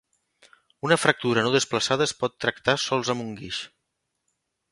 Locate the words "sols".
2.87-3.13